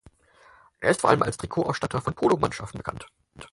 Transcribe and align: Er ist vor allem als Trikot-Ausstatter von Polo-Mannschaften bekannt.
Er 0.79 0.89
ist 0.89 1.01
vor 1.01 1.11
allem 1.11 1.21
als 1.21 1.37
Trikot-Ausstatter 1.37 2.01
von 2.01 2.15
Polo-Mannschaften 2.15 2.79
bekannt. 2.79 3.05